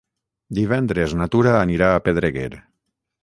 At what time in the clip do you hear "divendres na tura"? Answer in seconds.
0.59-1.53